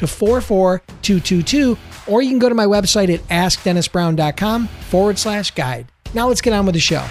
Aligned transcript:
to 0.00 0.06
44222, 0.06 1.76
or 2.06 2.22
you 2.22 2.30
can 2.30 2.38
go 2.38 2.48
to 2.48 2.54
my 2.54 2.64
website 2.64 3.12
at 3.12 3.20
askdennisbrown.com 3.28 4.66
forward 4.66 5.18
slash 5.18 5.50
guide. 5.52 5.92
Now 6.14 6.28
let's 6.28 6.40
get 6.40 6.54
on 6.54 6.64
with 6.64 6.74
the 6.74 6.80
show. 6.80 7.06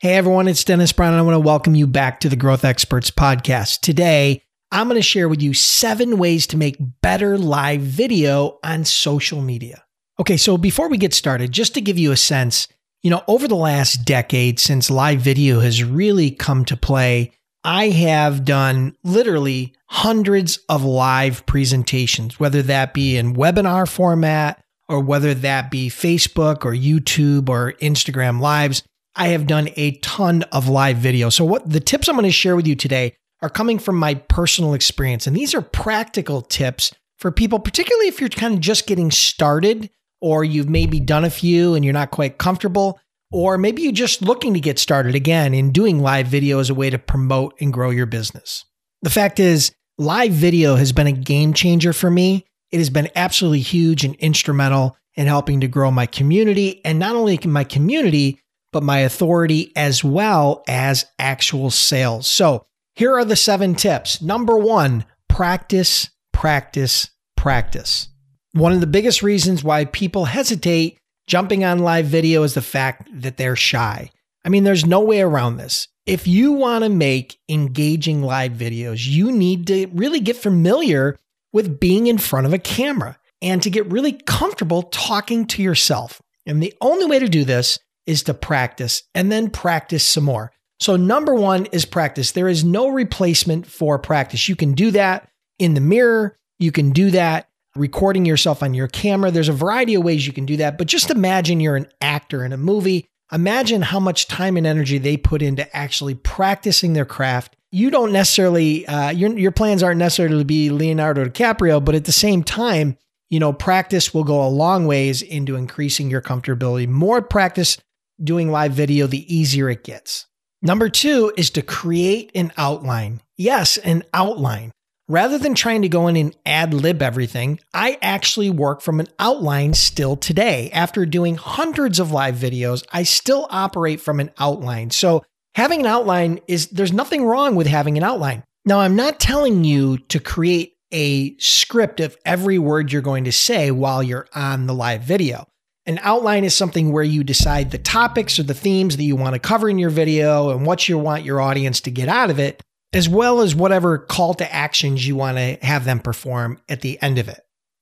Hey 0.00 0.16
everyone, 0.16 0.48
it's 0.48 0.64
Dennis 0.64 0.92
Brown, 0.92 1.12
and 1.12 1.20
I 1.20 1.22
want 1.22 1.36
to 1.36 1.40
welcome 1.40 1.76
you 1.76 1.86
back 1.86 2.18
to 2.20 2.28
the 2.28 2.34
Growth 2.34 2.64
Experts 2.64 3.12
Podcast. 3.12 3.82
Today, 3.82 4.42
I'm 4.72 4.88
going 4.88 4.98
to 4.98 5.02
share 5.02 5.28
with 5.28 5.40
you 5.40 5.54
seven 5.54 6.18
ways 6.18 6.48
to 6.48 6.56
make 6.56 6.76
better 7.02 7.38
live 7.38 7.82
video 7.82 8.58
on 8.64 8.84
social 8.84 9.40
media. 9.40 9.84
Okay, 10.18 10.36
so 10.36 10.58
before 10.58 10.88
we 10.88 10.98
get 10.98 11.14
started, 11.14 11.52
just 11.52 11.74
to 11.74 11.80
give 11.80 11.98
you 11.98 12.10
a 12.10 12.16
sense, 12.16 12.66
you 13.04 13.10
know, 13.10 13.22
over 13.28 13.46
the 13.46 13.54
last 13.54 14.04
decade 14.04 14.58
since 14.58 14.90
live 14.90 15.20
video 15.20 15.60
has 15.60 15.84
really 15.84 16.32
come 16.32 16.64
to 16.64 16.76
play, 16.76 17.30
I 17.64 17.90
have 17.90 18.44
done 18.44 18.96
literally 19.04 19.74
hundreds 19.86 20.58
of 20.68 20.84
live 20.84 21.46
presentations, 21.46 22.40
whether 22.40 22.62
that 22.62 22.92
be 22.92 23.16
in 23.16 23.34
webinar 23.34 23.88
format 23.88 24.60
or 24.88 25.00
whether 25.00 25.32
that 25.34 25.70
be 25.70 25.88
Facebook 25.88 26.64
or 26.64 26.72
YouTube 26.72 27.48
or 27.48 27.74
Instagram 27.74 28.40
lives. 28.40 28.82
I 29.14 29.28
have 29.28 29.46
done 29.46 29.68
a 29.76 29.92
ton 29.98 30.42
of 30.44 30.68
live 30.68 30.96
video. 30.96 31.28
So 31.28 31.44
what 31.44 31.68
the 31.68 31.80
tips 31.80 32.08
I'm 32.08 32.16
going 32.16 32.24
to 32.24 32.32
share 32.32 32.56
with 32.56 32.66
you 32.66 32.74
today 32.74 33.14
are 33.42 33.50
coming 33.50 33.78
from 33.78 33.96
my 33.96 34.14
personal 34.14 34.74
experience. 34.74 35.26
And 35.26 35.36
these 35.36 35.54
are 35.54 35.62
practical 35.62 36.42
tips 36.42 36.92
for 37.18 37.30
people, 37.30 37.58
particularly 37.58 38.08
if 38.08 38.20
you're 38.20 38.28
kind 38.28 38.54
of 38.54 38.60
just 38.60 38.86
getting 38.86 39.10
started 39.10 39.90
or 40.20 40.42
you've 40.44 40.68
maybe 40.68 40.98
done 40.98 41.24
a 41.24 41.30
few 41.30 41.74
and 41.74 41.84
you're 41.84 41.94
not 41.94 42.10
quite 42.10 42.38
comfortable, 42.38 42.98
or 43.32 43.58
maybe 43.58 43.82
you're 43.82 43.92
just 43.92 44.22
looking 44.22 44.54
to 44.54 44.60
get 44.60 44.78
started 44.78 45.14
again 45.14 45.54
in 45.54 45.72
doing 45.72 46.00
live 46.00 46.26
video 46.26 46.58
as 46.58 46.70
a 46.70 46.74
way 46.74 46.90
to 46.90 46.98
promote 46.98 47.54
and 47.60 47.72
grow 47.72 47.90
your 47.90 48.06
business. 48.06 48.64
The 49.00 49.10
fact 49.10 49.40
is, 49.40 49.72
live 49.98 50.32
video 50.32 50.76
has 50.76 50.92
been 50.92 51.06
a 51.06 51.12
game 51.12 51.54
changer 51.54 51.92
for 51.92 52.10
me. 52.10 52.46
It 52.70 52.78
has 52.78 52.90
been 52.90 53.08
absolutely 53.16 53.60
huge 53.60 54.04
and 54.04 54.14
instrumental 54.16 54.96
in 55.14 55.26
helping 55.26 55.60
to 55.60 55.68
grow 55.68 55.90
my 55.90 56.06
community 56.06 56.80
and 56.84 56.98
not 56.98 57.16
only 57.16 57.38
my 57.44 57.64
community, 57.64 58.38
but 58.72 58.82
my 58.82 59.00
authority 59.00 59.72
as 59.76 60.02
well 60.02 60.62
as 60.68 61.04
actual 61.18 61.70
sales. 61.70 62.26
So 62.26 62.64
here 62.94 63.16
are 63.16 63.24
the 63.24 63.36
seven 63.36 63.74
tips. 63.74 64.22
Number 64.22 64.56
one, 64.56 65.04
practice, 65.28 66.10
practice, 66.32 67.10
practice. 67.36 68.08
One 68.52 68.72
of 68.72 68.80
the 68.80 68.86
biggest 68.86 69.22
reasons 69.22 69.64
why 69.64 69.86
people 69.86 70.26
hesitate 70.26 70.98
jumping 71.32 71.64
on 71.64 71.78
live 71.78 72.04
video 72.04 72.42
is 72.42 72.52
the 72.52 72.60
fact 72.60 73.08
that 73.10 73.38
they're 73.38 73.56
shy. 73.56 74.10
I 74.44 74.50
mean, 74.50 74.64
there's 74.64 74.84
no 74.84 75.00
way 75.00 75.22
around 75.22 75.56
this. 75.56 75.88
If 76.04 76.26
you 76.26 76.52
want 76.52 76.84
to 76.84 76.90
make 76.90 77.38
engaging 77.48 78.20
live 78.22 78.52
videos, 78.52 79.06
you 79.06 79.32
need 79.32 79.66
to 79.68 79.86
really 79.94 80.20
get 80.20 80.36
familiar 80.36 81.18
with 81.50 81.80
being 81.80 82.06
in 82.06 82.18
front 82.18 82.46
of 82.46 82.52
a 82.52 82.58
camera 82.58 83.16
and 83.40 83.62
to 83.62 83.70
get 83.70 83.90
really 83.90 84.12
comfortable 84.12 84.82
talking 84.82 85.46
to 85.46 85.62
yourself. 85.62 86.20
And 86.44 86.62
the 86.62 86.74
only 86.82 87.06
way 87.06 87.18
to 87.18 87.28
do 87.28 87.44
this 87.44 87.78
is 88.04 88.22
to 88.24 88.34
practice 88.34 89.02
and 89.14 89.32
then 89.32 89.48
practice 89.48 90.04
some 90.04 90.24
more. 90.24 90.52
So, 90.80 90.96
number 90.96 91.34
one 91.34 91.64
is 91.72 91.86
practice. 91.86 92.32
There 92.32 92.48
is 92.48 92.62
no 92.62 92.88
replacement 92.88 93.66
for 93.66 93.98
practice. 93.98 94.50
You 94.50 94.56
can 94.56 94.74
do 94.74 94.90
that 94.90 95.30
in 95.58 95.72
the 95.72 95.80
mirror, 95.80 96.36
you 96.58 96.72
can 96.72 96.90
do 96.90 97.10
that 97.12 97.48
recording 97.76 98.24
yourself 98.24 98.62
on 98.62 98.74
your 98.74 98.88
camera. 98.88 99.30
There's 99.30 99.48
a 99.48 99.52
variety 99.52 99.94
of 99.94 100.04
ways 100.04 100.26
you 100.26 100.32
can 100.32 100.46
do 100.46 100.56
that, 100.58 100.78
but 100.78 100.86
just 100.86 101.10
imagine 101.10 101.60
you're 101.60 101.76
an 101.76 101.88
actor 102.00 102.44
in 102.44 102.52
a 102.52 102.56
movie. 102.56 103.06
Imagine 103.32 103.82
how 103.82 103.98
much 103.98 104.28
time 104.28 104.56
and 104.56 104.66
energy 104.66 104.98
they 104.98 105.16
put 105.16 105.40
into 105.40 105.74
actually 105.74 106.14
practicing 106.14 106.92
their 106.92 107.06
craft. 107.06 107.56
You 107.70 107.90
don't 107.90 108.12
necessarily, 108.12 108.86
uh, 108.86 109.10
your, 109.10 109.38
your 109.38 109.52
plans 109.52 109.82
aren't 109.82 109.98
necessarily 109.98 110.38
to 110.40 110.44
be 110.44 110.68
Leonardo 110.68 111.24
DiCaprio, 111.24 111.82
but 111.82 111.94
at 111.94 112.04
the 112.04 112.12
same 112.12 112.44
time, 112.44 112.98
you 113.30 113.40
know, 113.40 113.54
practice 113.54 114.12
will 114.12 114.24
go 114.24 114.46
a 114.46 114.48
long 114.48 114.86
ways 114.86 115.22
into 115.22 115.56
increasing 115.56 116.10
your 116.10 116.20
comfortability. 116.20 116.86
More 116.86 117.22
practice 117.22 117.78
doing 118.22 118.50
live 118.50 118.72
video, 118.72 119.06
the 119.06 119.34
easier 119.34 119.70
it 119.70 119.84
gets. 119.84 120.26
Number 120.60 120.90
two 120.90 121.32
is 121.38 121.48
to 121.50 121.62
create 121.62 122.30
an 122.34 122.52
outline. 122.58 123.22
Yes, 123.38 123.78
an 123.78 124.04
outline. 124.12 124.70
Rather 125.08 125.36
than 125.36 125.54
trying 125.54 125.82
to 125.82 125.88
go 125.88 126.06
in 126.06 126.16
and 126.16 126.36
ad 126.46 126.72
lib 126.72 127.02
everything, 127.02 127.58
I 127.74 127.98
actually 128.00 128.50
work 128.50 128.80
from 128.80 129.00
an 129.00 129.08
outline 129.18 129.74
still 129.74 130.16
today. 130.16 130.70
After 130.72 131.04
doing 131.04 131.36
hundreds 131.36 131.98
of 131.98 132.12
live 132.12 132.36
videos, 132.36 132.84
I 132.92 133.02
still 133.02 133.46
operate 133.50 134.00
from 134.00 134.20
an 134.20 134.30
outline. 134.38 134.90
So 134.90 135.24
having 135.54 135.80
an 135.80 135.86
outline 135.86 136.40
is, 136.46 136.68
there's 136.68 136.92
nothing 136.92 137.24
wrong 137.24 137.56
with 137.56 137.66
having 137.66 137.98
an 137.98 138.04
outline. 138.04 138.44
Now, 138.64 138.78
I'm 138.78 138.94
not 138.94 139.18
telling 139.18 139.64
you 139.64 139.98
to 139.98 140.20
create 140.20 140.74
a 140.92 141.36
script 141.38 141.98
of 142.00 142.16
every 142.24 142.58
word 142.58 142.92
you're 142.92 143.02
going 143.02 143.24
to 143.24 143.32
say 143.32 143.70
while 143.70 144.02
you're 144.02 144.28
on 144.34 144.66
the 144.66 144.74
live 144.74 145.02
video. 145.02 145.46
An 145.84 145.98
outline 146.02 146.44
is 146.44 146.54
something 146.54 146.92
where 146.92 147.02
you 147.02 147.24
decide 147.24 147.70
the 147.72 147.78
topics 147.78 148.38
or 148.38 148.44
the 148.44 148.54
themes 148.54 148.96
that 148.96 149.02
you 149.02 149.16
want 149.16 149.34
to 149.34 149.40
cover 149.40 149.68
in 149.68 149.78
your 149.78 149.90
video 149.90 150.50
and 150.50 150.64
what 150.64 150.88
you 150.88 150.96
want 150.96 151.24
your 151.24 151.40
audience 151.40 151.80
to 151.80 151.90
get 151.90 152.08
out 152.08 152.30
of 152.30 152.38
it, 152.38 152.62
as 152.92 153.08
well 153.08 153.40
as 153.40 153.54
whatever 153.54 153.98
call 153.98 154.34
to 154.34 154.54
actions 154.54 155.06
you 155.06 155.16
want 155.16 155.38
to 155.38 155.58
have 155.62 155.84
them 155.84 156.00
perform 156.00 156.60
at 156.68 156.80
the 156.80 157.00
end 157.02 157.18
of 157.18 157.28
it. 157.28 157.40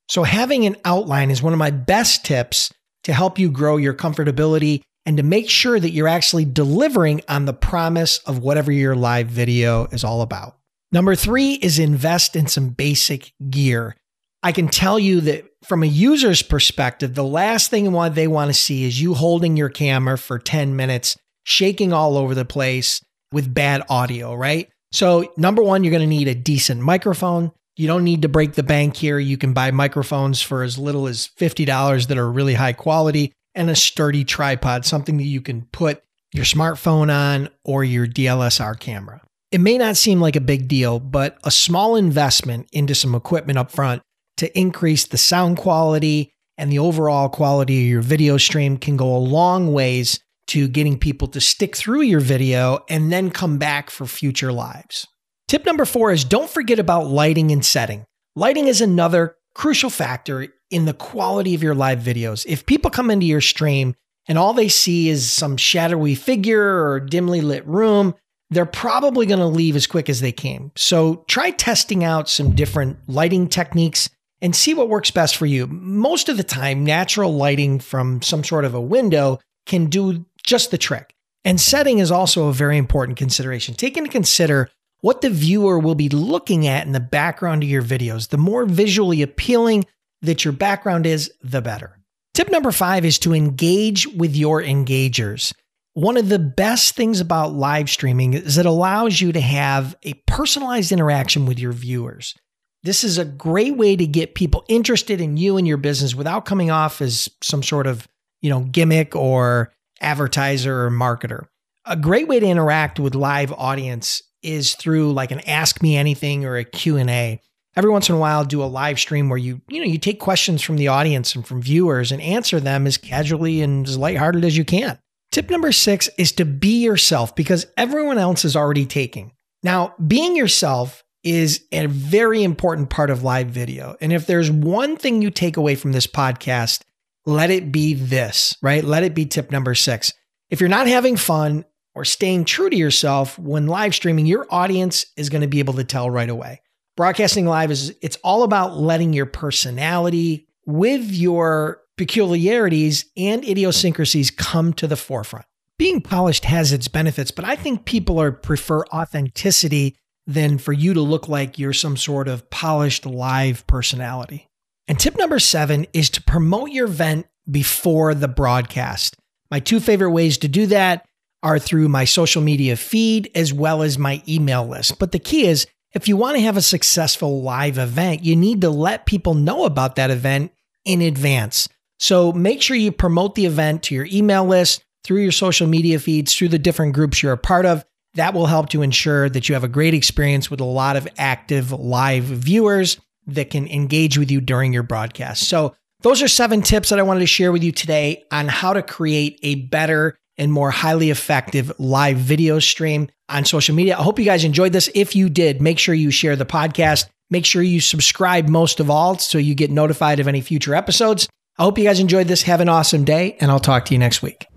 So, 0.09 0.23
having 0.23 0.65
an 0.65 0.77
outline 0.83 1.31
is 1.31 1.41
one 1.41 1.53
of 1.53 1.59
my 1.59 1.71
best 1.71 2.25
tips 2.25 2.71
to 3.03 3.13
help 3.13 3.39
you 3.39 3.49
grow 3.49 3.77
your 3.77 3.93
comfortability 3.93 4.81
and 5.05 5.17
to 5.17 5.23
make 5.23 5.49
sure 5.49 5.79
that 5.79 5.91
you're 5.91 6.07
actually 6.07 6.45
delivering 6.45 7.21
on 7.27 7.45
the 7.45 7.53
promise 7.53 8.19
of 8.19 8.39
whatever 8.39 8.71
your 8.71 8.95
live 8.95 9.27
video 9.27 9.85
is 9.87 10.03
all 10.03 10.21
about. 10.21 10.57
Number 10.91 11.15
three 11.15 11.53
is 11.53 11.79
invest 11.79 12.35
in 12.35 12.47
some 12.47 12.69
basic 12.69 13.31
gear. 13.49 13.95
I 14.43 14.51
can 14.51 14.67
tell 14.67 14.99
you 14.99 15.21
that 15.21 15.45
from 15.63 15.83
a 15.83 15.87
user's 15.87 16.41
perspective, 16.41 17.13
the 17.13 17.23
last 17.23 17.69
thing 17.69 17.91
they 18.13 18.27
want 18.27 18.49
to 18.49 18.53
see 18.53 18.83
is 18.83 19.01
you 19.01 19.13
holding 19.13 19.55
your 19.55 19.69
camera 19.69 20.17
for 20.17 20.39
10 20.39 20.75
minutes, 20.75 21.17
shaking 21.43 21.93
all 21.93 22.17
over 22.17 22.35
the 22.35 22.45
place 22.45 23.01
with 23.31 23.53
bad 23.53 23.83
audio, 23.89 24.33
right? 24.33 24.69
So, 24.91 25.31
number 25.37 25.63
one, 25.63 25.83
you're 25.83 25.91
going 25.91 26.01
to 26.01 26.07
need 26.07 26.27
a 26.27 26.35
decent 26.35 26.81
microphone. 26.81 27.51
You 27.77 27.87
don't 27.87 28.03
need 28.03 28.23
to 28.23 28.29
break 28.29 28.53
the 28.53 28.63
bank 28.63 28.95
here. 28.95 29.17
You 29.17 29.37
can 29.37 29.53
buy 29.53 29.71
microphones 29.71 30.41
for 30.41 30.63
as 30.63 30.77
little 30.77 31.07
as 31.07 31.29
$50 31.39 32.07
that 32.07 32.17
are 32.17 32.31
really 32.31 32.53
high 32.53 32.73
quality 32.73 33.31
and 33.55 33.69
a 33.69 33.75
sturdy 33.75 34.23
tripod, 34.23 34.85
something 34.85 35.17
that 35.17 35.23
you 35.23 35.41
can 35.41 35.63
put 35.71 36.03
your 36.33 36.45
smartphone 36.45 37.13
on 37.13 37.49
or 37.63 37.83
your 37.83 38.07
DSLR 38.07 38.79
camera. 38.79 39.21
It 39.51 39.59
may 39.59 39.77
not 39.77 39.97
seem 39.97 40.21
like 40.21 40.35
a 40.35 40.41
big 40.41 40.67
deal, 40.67 40.99
but 40.99 41.37
a 41.43 41.51
small 41.51 41.95
investment 41.95 42.67
into 42.71 42.95
some 42.95 43.15
equipment 43.15 43.59
up 43.59 43.71
front 43.71 44.01
to 44.37 44.57
increase 44.57 45.05
the 45.05 45.17
sound 45.17 45.57
quality 45.57 46.31
and 46.57 46.71
the 46.71 46.79
overall 46.79 47.27
quality 47.27 47.81
of 47.81 47.87
your 47.87 48.01
video 48.01 48.37
stream 48.37 48.77
can 48.77 48.95
go 48.95 49.15
a 49.15 49.17
long 49.17 49.73
ways 49.73 50.19
to 50.47 50.67
getting 50.67 50.97
people 50.97 51.27
to 51.29 51.41
stick 51.41 51.75
through 51.75 52.01
your 52.01 52.19
video 52.19 52.83
and 52.89 53.11
then 53.11 53.29
come 53.29 53.57
back 53.57 53.89
for 53.89 54.05
future 54.05 54.51
lives. 54.51 55.07
Tip 55.47 55.65
number 55.65 55.85
four 55.85 56.11
is 56.11 56.23
don't 56.23 56.49
forget 56.49 56.79
about 56.79 57.07
lighting 57.07 57.51
and 57.51 57.63
setting. 57.63 58.05
Lighting 58.35 58.67
is 58.67 58.81
another 58.81 59.35
crucial 59.53 59.89
factor 59.89 60.47
in 60.69 60.85
the 60.85 60.93
quality 60.93 61.53
of 61.53 61.63
your 61.63 61.75
live 61.75 61.99
videos. 61.99 62.45
If 62.47 62.65
people 62.65 62.89
come 62.89 63.11
into 63.11 63.25
your 63.25 63.41
stream 63.41 63.95
and 64.27 64.37
all 64.37 64.53
they 64.53 64.69
see 64.69 65.09
is 65.09 65.29
some 65.29 65.57
shadowy 65.57 66.15
figure 66.15 66.85
or 66.85 66.99
dimly 66.99 67.41
lit 67.41 67.65
room, 67.67 68.15
they're 68.49 68.65
probably 68.65 69.25
going 69.25 69.39
to 69.39 69.45
leave 69.45 69.75
as 69.75 69.87
quick 69.87 70.09
as 70.09 70.21
they 70.21 70.31
came. 70.31 70.71
So 70.75 71.23
try 71.27 71.51
testing 71.51 72.03
out 72.03 72.29
some 72.29 72.55
different 72.55 72.97
lighting 73.07 73.47
techniques 73.47 74.09
and 74.41 74.55
see 74.55 74.73
what 74.73 74.89
works 74.89 75.11
best 75.11 75.37
for 75.37 75.45
you. 75.45 75.67
Most 75.67 76.29
of 76.29 76.37
the 76.37 76.43
time, 76.43 76.83
natural 76.83 77.33
lighting 77.33 77.79
from 77.79 78.21
some 78.21 78.43
sort 78.43 78.65
of 78.65 78.73
a 78.73 78.81
window 78.81 79.39
can 79.65 79.85
do 79.85 80.25
just 80.41 80.71
the 80.71 80.77
trick. 80.77 81.15
And 81.43 81.59
setting 81.59 81.99
is 81.99 82.11
also 82.11 82.47
a 82.47 82.53
very 82.53 82.77
important 82.77 83.17
consideration. 83.17 83.73
Take 83.73 83.97
into 83.97 84.09
consider 84.09 84.69
what 85.01 85.21
the 85.21 85.29
viewer 85.29 85.79
will 85.79 85.95
be 85.95 86.09
looking 86.09 86.67
at 86.67 86.85
in 86.85 86.91
the 86.91 86.99
background 86.99 87.63
of 87.63 87.69
your 87.69 87.81
videos. 87.81 88.29
The 88.29 88.37
more 88.37 88.65
visually 88.65 89.21
appealing 89.21 89.85
that 90.21 90.45
your 90.45 90.53
background 90.53 91.07
is, 91.07 91.31
the 91.41 91.61
better. 91.61 91.97
Tip 92.33 92.49
number 92.51 92.71
five 92.71 93.03
is 93.03 93.19
to 93.19 93.33
engage 93.33 94.07
with 94.07 94.35
your 94.35 94.61
engagers. 94.61 95.53
One 95.93 96.15
of 96.15 96.29
the 96.29 96.39
best 96.39 96.95
things 96.95 97.19
about 97.19 97.53
live 97.53 97.89
streaming 97.89 98.33
is 98.33 98.57
it 98.57 98.65
allows 98.65 99.19
you 99.19 99.33
to 99.33 99.41
have 99.41 99.95
a 100.03 100.13
personalized 100.27 100.91
interaction 100.91 101.45
with 101.45 101.59
your 101.59 101.73
viewers. 101.73 102.35
This 102.83 103.03
is 103.03 103.17
a 103.17 103.25
great 103.25 103.75
way 103.75 103.95
to 103.95 104.07
get 104.07 104.35
people 104.35 104.63
interested 104.69 105.19
in 105.19 105.37
you 105.37 105.57
and 105.57 105.67
your 105.67 105.77
business 105.77 106.15
without 106.15 106.45
coming 106.45 106.71
off 106.71 107.01
as 107.01 107.29
some 107.43 107.61
sort 107.61 107.87
of, 107.87 108.07
you 108.41 108.49
know, 108.49 108.61
gimmick 108.61 109.15
or 109.15 109.73
advertiser 110.01 110.85
or 110.85 110.91
marketer. 110.91 111.45
A 111.85 111.95
great 111.95 112.27
way 112.27 112.39
to 112.39 112.45
interact 112.45 112.99
with 112.99 113.15
live 113.15 113.51
audience 113.53 114.21
is 114.43 114.75
through 114.75 115.13
like 115.13 115.31
an 115.31 115.39
ask 115.41 115.81
me 115.81 115.95
anything 115.95 116.45
or 116.45 116.57
a 116.57 116.63
Q&A. 116.63 117.39
Every 117.75 117.89
once 117.89 118.09
in 118.09 118.15
a 118.15 118.19
while 118.19 118.43
do 118.43 118.63
a 118.63 118.65
live 118.65 118.99
stream 118.99 119.29
where 119.29 119.37
you, 119.37 119.61
you 119.69 119.79
know, 119.79 119.85
you 119.85 119.97
take 119.97 120.19
questions 120.19 120.61
from 120.61 120.75
the 120.75 120.89
audience 120.89 121.35
and 121.35 121.45
from 121.45 121.61
viewers 121.61 122.11
and 122.11 122.21
answer 122.21 122.59
them 122.59 122.85
as 122.85 122.97
casually 122.97 123.61
and 123.61 123.87
as 123.87 123.97
lighthearted 123.97 124.43
as 124.43 124.57
you 124.57 124.65
can. 124.65 124.99
Tip 125.31 125.49
number 125.49 125.71
six 125.71 126.09
is 126.17 126.33
to 126.33 126.45
be 126.45 126.83
yourself 126.83 127.35
because 127.35 127.65
everyone 127.77 128.17
else 128.17 128.43
is 128.43 128.55
already 128.57 128.85
taking. 128.85 129.31
Now, 129.63 129.95
being 130.05 130.35
yourself 130.35 131.03
is 131.23 131.65
a 131.71 131.85
very 131.85 132.43
important 132.43 132.89
part 132.89 133.09
of 133.09 133.23
live 133.23 133.47
video. 133.47 133.95
And 134.01 134.11
if 134.11 134.25
there's 134.25 134.51
one 134.51 134.97
thing 134.97 135.21
you 135.21 135.29
take 135.29 135.55
away 135.55 135.75
from 135.75 135.91
this 135.93 136.07
podcast, 136.07 136.81
let 137.25 137.49
it 137.49 137.71
be 137.71 137.93
this, 137.93 138.55
right? 138.61 138.83
Let 138.83 139.03
it 139.03 139.13
be 139.13 139.25
tip 139.25 139.51
number 139.51 139.75
six. 139.75 140.13
If 140.49 140.59
you're 140.59 140.69
not 140.69 140.87
having 140.87 141.17
fun 141.17 141.65
or 141.93 142.05
staying 142.05 142.45
true 142.45 142.69
to 142.69 142.75
yourself 142.75 143.37
when 143.37 143.67
live 143.67 143.93
streaming, 143.95 144.25
your 144.25 144.47
audience 144.49 145.05
is 145.17 145.29
going 145.29 145.41
to 145.41 145.47
be 145.47 145.59
able 145.59 145.75
to 145.75 145.83
tell 145.83 146.09
right 146.09 146.29
away. 146.29 146.61
Broadcasting 146.97 147.45
live 147.45 147.71
is 147.71 147.95
it's 148.01 148.17
all 148.23 148.43
about 148.43 148.77
letting 148.77 149.13
your 149.13 149.25
personality 149.25 150.47
with 150.65 151.09
your 151.11 151.81
peculiarities 151.97 153.05
and 153.15 153.43
idiosyncrasies 153.43 154.31
come 154.31 154.73
to 154.73 154.87
the 154.87 154.95
forefront. 154.95 155.45
Being 155.77 156.01
polished 156.01 156.45
has 156.45 156.73
its 156.73 156.87
benefits, 156.87 157.31
but 157.31 157.45
I 157.45 157.55
think 157.55 157.85
people 157.85 158.21
are 158.21 158.31
prefer 158.31 158.85
authenticity 158.87 159.97
than 160.27 160.57
for 160.57 160.73
you 160.73 160.93
to 160.93 161.01
look 161.01 161.27
like 161.27 161.57
you're 161.57 161.73
some 161.73 161.97
sort 161.97 162.27
of 162.27 162.49
polished 162.49 163.05
live 163.05 163.65
personality. 163.67 164.50
And 164.87 164.99
tip 164.99 165.17
number 165.17 165.39
7 165.39 165.87
is 165.93 166.09
to 166.11 166.23
promote 166.23 166.71
your 166.71 166.87
event 166.87 167.27
before 167.49 168.13
the 168.13 168.27
broadcast. 168.27 169.15
My 169.49 169.59
two 169.59 169.79
favorite 169.79 170.11
ways 170.11 170.37
to 170.39 170.47
do 170.47 170.65
that 170.67 171.05
are 171.43 171.59
through 171.59 171.89
my 171.89 172.05
social 172.05 172.41
media 172.41 172.75
feed 172.75 173.29
as 173.35 173.51
well 173.51 173.81
as 173.81 173.97
my 173.97 174.21
email 174.27 174.67
list. 174.67 174.99
But 174.99 175.11
the 175.11 175.19
key 175.19 175.47
is 175.47 175.67
if 175.93 176.07
you 176.07 176.15
want 176.15 176.37
to 176.37 176.43
have 176.43 176.57
a 176.57 176.61
successful 176.61 177.41
live 177.41 177.77
event, 177.77 178.23
you 178.23 178.35
need 178.35 178.61
to 178.61 178.69
let 178.69 179.05
people 179.05 179.33
know 179.33 179.65
about 179.65 179.95
that 179.95 180.11
event 180.11 180.51
in 180.85 181.01
advance. 181.01 181.67
So 181.99 182.31
make 182.31 182.61
sure 182.61 182.77
you 182.77 182.91
promote 182.91 183.35
the 183.35 183.45
event 183.45 183.83
to 183.83 183.95
your 183.95 184.07
email 184.11 184.45
list, 184.45 184.83
through 185.03 185.21
your 185.21 185.31
social 185.31 185.67
media 185.67 185.99
feeds, 185.99 186.35
through 186.35 186.49
the 186.49 186.59
different 186.59 186.93
groups 186.93 187.21
you're 187.21 187.33
a 187.33 187.37
part 187.37 187.65
of. 187.65 187.83
That 188.15 188.33
will 188.33 188.45
help 188.45 188.69
to 188.69 188.81
ensure 188.81 189.29
that 189.29 189.49
you 189.49 189.55
have 189.55 189.63
a 189.63 189.69
great 189.69 189.93
experience 189.93 190.49
with 190.51 190.59
a 190.59 190.65
lot 190.65 190.95
of 190.95 191.07
active 191.17 191.71
live 191.71 192.23
viewers 192.23 192.99
that 193.27 193.49
can 193.49 193.67
engage 193.67 194.17
with 194.17 194.31
you 194.31 194.41
during 194.41 194.73
your 194.73 194.83
broadcast. 194.83 195.47
So, 195.47 195.75
those 196.01 196.23
are 196.23 196.27
seven 196.27 196.63
tips 196.63 196.89
that 196.89 196.97
I 196.97 197.03
wanted 197.03 197.19
to 197.19 197.27
share 197.27 197.51
with 197.51 197.63
you 197.63 197.71
today 197.71 198.23
on 198.31 198.47
how 198.47 198.73
to 198.73 198.81
create 198.81 199.39
a 199.43 199.55
better 199.55 200.17
and 200.35 200.51
more 200.51 200.71
highly 200.71 201.11
effective 201.11 201.71
live 201.77 202.17
video 202.17 202.57
stream 202.57 203.07
on 203.29 203.45
social 203.45 203.75
media. 203.75 203.97
I 203.97 204.01
hope 204.01 204.17
you 204.17 204.25
guys 204.25 204.43
enjoyed 204.43 204.73
this. 204.73 204.89
If 204.95 205.15
you 205.15 205.29
did, 205.29 205.61
make 205.61 205.77
sure 205.77 205.93
you 205.93 206.09
share 206.09 206.35
the 206.35 206.45
podcast. 206.45 207.05
Make 207.29 207.45
sure 207.45 207.61
you 207.61 207.79
subscribe 207.79 208.49
most 208.49 208.79
of 208.79 208.89
all 208.89 209.19
so 209.19 209.37
you 209.37 209.53
get 209.53 209.69
notified 209.69 210.19
of 210.19 210.27
any 210.27 210.41
future 210.41 210.73
episodes. 210.73 211.29
I 211.59 211.63
hope 211.63 211.77
you 211.77 211.83
guys 211.83 211.99
enjoyed 211.99 212.27
this. 212.27 212.41
Have 212.43 212.61
an 212.61 212.69
awesome 212.69 213.05
day, 213.05 213.37
and 213.39 213.51
I'll 213.51 213.59
talk 213.59 213.85
to 213.85 213.93
you 213.93 213.99
next 213.99 214.23
week. 214.23 214.47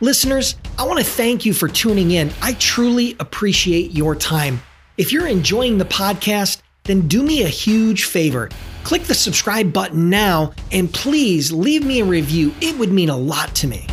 Listeners, 0.00 0.56
I 0.78 0.84
want 0.84 0.98
to 0.98 1.04
thank 1.04 1.46
you 1.46 1.54
for 1.54 1.68
tuning 1.68 2.10
in. 2.10 2.30
I 2.42 2.54
truly 2.54 3.16
appreciate 3.18 3.92
your 3.92 4.14
time. 4.14 4.60
If 4.98 5.12
you're 5.12 5.28
enjoying 5.28 5.78
the 5.78 5.84
podcast, 5.84 6.60
then 6.84 7.08
do 7.08 7.22
me 7.22 7.42
a 7.42 7.48
huge 7.48 8.04
favor. 8.04 8.48
Click 8.84 9.04
the 9.04 9.14
subscribe 9.14 9.72
button 9.72 10.10
now 10.10 10.52
and 10.72 10.92
please 10.92 11.52
leave 11.52 11.84
me 11.84 12.00
a 12.00 12.04
review. 12.04 12.54
It 12.60 12.78
would 12.78 12.92
mean 12.92 13.08
a 13.08 13.16
lot 13.16 13.54
to 13.56 13.66
me. 13.66 13.86